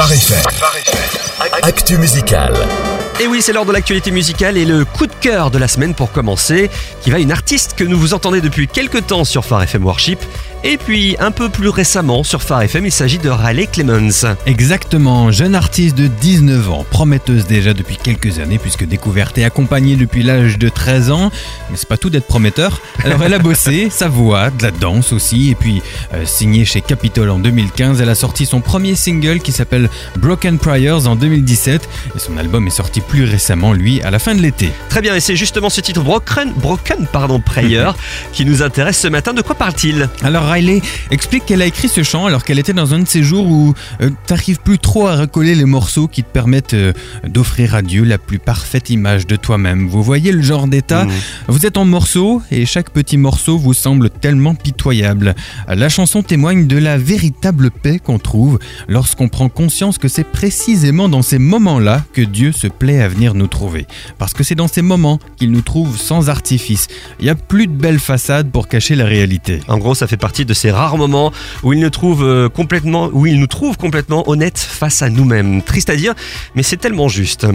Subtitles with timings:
[0.00, 0.42] Phare FM.
[1.62, 2.54] Actu musical.
[3.20, 5.94] Et oui, c'est l'heure de l'actualité musicale et le coup de cœur de la semaine
[5.94, 6.70] pour commencer,
[7.02, 10.18] qui va une artiste que nous vous entendez depuis quelques temps sur Phare FM Worship.
[10.62, 14.26] Et puis, un peu plus récemment, sur Phare FM, il s'agit de Riley Clemens.
[14.44, 19.96] Exactement, jeune artiste de 19 ans, prometteuse déjà depuis quelques années puisque découverte et accompagnée
[19.96, 21.30] depuis l'âge de 13 ans.
[21.70, 22.82] Mais c'est pas tout d'être prometteur.
[23.02, 25.80] Alors elle a bossé, sa voix, de la danse aussi, et puis
[26.12, 29.88] euh, signée chez Capitol en 2015, elle a sorti son premier single qui s'appelle
[30.18, 34.34] Broken Priors en 2017 et son album est sorti plus récemment, lui, à la fin
[34.34, 34.72] de l'été.
[34.90, 37.92] Très bien, et c'est justement ce titre Broken, Broken pardon, Prayer
[38.32, 39.32] qui nous intéresse ce matin.
[39.32, 40.10] De quoi parle-t-il?
[40.22, 40.82] Alors Riley
[41.12, 43.72] explique qu'elle a écrit ce chant alors qu'elle était dans un de ces jours où
[44.00, 46.92] euh, t'arrives plus trop à recoller les morceaux qui te permettent euh,
[47.24, 49.88] d'offrir à Dieu la plus parfaite image de toi-même.
[49.88, 51.04] Vous voyez le genre d'état?
[51.04, 51.12] Mhm.
[51.48, 55.36] Vous êtes en morceaux et chaque petit morceau vous semble tellement pitoyable.
[55.68, 61.08] La chanson témoigne de la véritable paix qu'on trouve lorsqu'on prend conscience que c'est précisément
[61.08, 63.86] dans ces moments-là que Dieu se plaît à venir nous trouver.
[64.18, 66.88] Parce que c'est dans ces moments qu'il nous trouve sans artifice.
[67.20, 69.60] Il n'y a plus de belles façades pour cacher la réalité.
[69.68, 73.10] En gros, ça fait partie de ces rares moments où il nous trouve euh, complètement,
[73.12, 75.62] où il nous trouve complètement honnêtes face à nous-mêmes.
[75.62, 76.14] Triste à dire,
[76.54, 77.46] mais c'est tellement juste.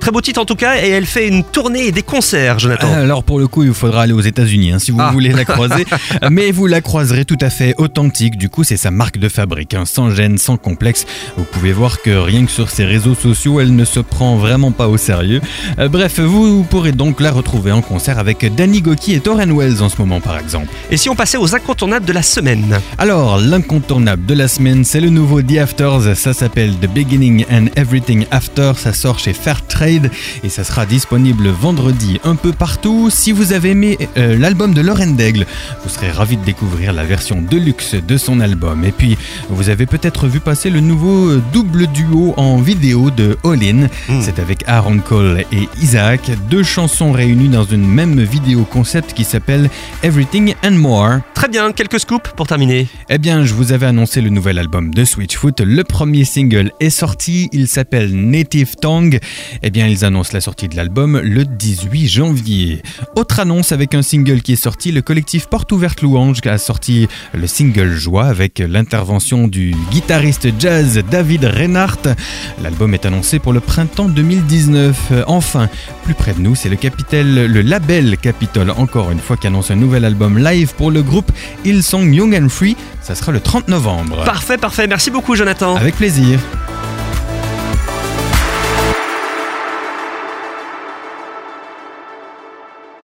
[0.00, 2.92] Très beau titre en tout cas, et elle fait une tournée et des concerts, Jonathan.
[2.92, 5.10] Alors pour le coup, il faudra aller aux États-Unis hein, si vous Ah.
[5.12, 5.86] voulez la croiser,
[6.30, 8.36] mais vous la croiserez tout à fait authentique.
[8.36, 11.04] Du coup, c'est sa marque de fabrique, hein, sans gêne, sans complexe.
[11.36, 14.72] Vous pouvez voir que rien que sur ses réseaux sociaux, elle ne se prend vraiment
[14.72, 15.40] pas au sérieux.
[15.78, 19.82] Euh, bref, vous pourrez donc la retrouver en concert avec Danny Goki et Torren Wells
[19.82, 20.68] en ce moment, par exemple.
[20.90, 25.00] Et si on passait aux incontournables de la semaine Alors, l'incontournable de la semaine, c'est
[25.00, 26.14] le nouveau The Afters.
[26.14, 28.72] Ça s'appelle The Beginning and Everything After.
[28.76, 30.10] Ça sort chez Fairtrade
[30.44, 33.08] et ça sera disponible vendredi un peu partout.
[33.10, 35.46] Si vous avez aimé euh, l'album de Lauren Daigle,
[35.82, 38.84] vous serez ravi de découvrir la version deluxe de son album.
[38.84, 39.16] Et puis,
[39.48, 43.88] vous avez peut-être vu passer le nouveau euh, double duo en vidéo de All In.
[44.08, 44.20] Mm.
[44.20, 49.24] C'est avec Aaron Cole et Isaac, deux chansons réunies dans une même vidéo concept qui
[49.24, 49.70] s'appelle
[50.02, 51.20] Everything and More.
[51.38, 52.88] Très bien, quelques scoops pour terminer.
[53.08, 55.60] Eh bien, je vous avais annoncé le nouvel album de Switchfoot.
[55.60, 59.20] Le premier single est sorti, il s'appelle Native Tongue.
[59.62, 62.82] Eh bien, ils annoncent la sortie de l'album le 18 janvier.
[63.14, 67.06] Autre annonce avec un single qui est sorti, le collectif Porte Ouverte Louange a sorti
[67.32, 72.16] le single Joie avec l'intervention du guitariste jazz David Reinhardt.
[72.64, 74.98] L'album est annoncé pour le printemps 2019.
[75.12, 75.68] Euh, Enfin,
[76.02, 79.76] plus près de nous, c'est le le label Capitol, encore une fois, qui annonce un
[79.76, 82.76] nouvel album live pour le groupe Hillsong Young and Free.
[83.02, 84.24] Ça sera le 30 novembre.
[84.24, 84.86] Parfait, parfait.
[84.86, 85.76] Merci beaucoup, Jonathan.
[85.76, 86.38] Avec plaisir.